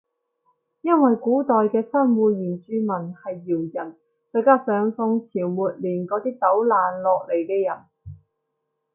[0.81, 3.95] 因為古代嘅新會原住民係瑤人
[4.33, 7.83] 再加上宋朝末年嗰啲走難落嚟嘅人